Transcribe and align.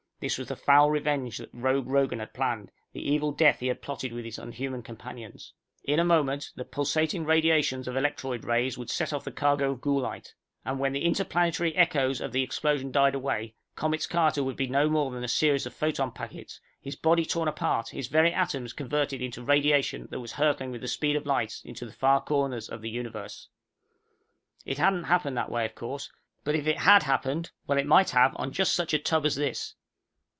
This 0.21 0.37
was 0.37 0.49
the 0.49 0.55
foul 0.55 0.91
revenge 0.91 1.39
that 1.39 1.49
Rogue 1.51 1.87
Rogan 1.87 2.19
had 2.19 2.31
planned, 2.31 2.69
the 2.93 3.01
evil 3.01 3.31
death 3.31 3.57
he 3.59 3.65
had 3.65 3.81
plotted 3.81 4.13
with 4.13 4.23
his 4.23 4.37
unhuman 4.37 4.83
companions. 4.83 5.53
In 5.83 5.97
a 5.99 6.05
moment 6.05 6.51
the 6.55 6.63
pulsating 6.63 7.25
radiations 7.25 7.87
of 7.87 7.95
electroid 7.95 8.45
rays 8.45 8.77
would 8.77 8.91
set 8.91 9.13
off 9.13 9.23
the 9.23 9.31
cargo 9.31 9.71
of 9.71 9.79
ghoulite, 9.81 10.35
and 10.63 10.79
when 10.79 10.93
the 10.93 11.05
interplanetary 11.05 11.75
echoes 11.75 12.21
of 12.21 12.33
the 12.33 12.43
explosion 12.43 12.91
died 12.91 13.15
away, 13.15 13.55
Comets 13.75 14.05
Carter 14.05 14.43
would 14.43 14.55
be 14.55 14.67
no 14.67 14.87
more 14.91 15.09
than 15.09 15.23
a 15.23 15.27
series 15.27 15.65
of 15.65 15.73
photon 15.73 16.11
packets, 16.11 16.61
his 16.79 16.95
body 16.95 17.25
torn 17.25 17.47
apart, 17.47 17.89
his 17.89 18.05
very 18.07 18.31
atoms 18.31 18.73
converted 18.73 19.23
into 19.23 19.41
radiation 19.43 20.07
that 20.11 20.19
was 20.19 20.33
hurtling 20.33 20.69
with 20.69 20.81
the 20.81 20.87
speed 20.87 21.15
of 21.15 21.25
light 21.25 21.61
to 21.75 21.83
the 21.87 21.91
far 21.91 22.23
corners 22.23 22.69
of 22.69 22.83
the 22.83 22.91
universe...._ 22.91 23.47
It 24.71 24.77
hadn't 24.77 25.05
happened 25.05 25.35
that 25.37 25.49
way, 25.49 25.65
of 25.65 25.73
course. 25.73 26.11
But 26.43 26.53
if 26.53 26.67
it 26.67 26.77
had 26.77 27.01
happened 27.01 27.49
well, 27.65 27.79
it 27.79 27.87
might 27.87 28.11
have 28.11 28.33
on 28.35 28.51
just 28.51 28.75
such 28.75 28.93
a 28.93 28.99
tub 28.99 29.25
as 29.25 29.33
this. 29.33 29.73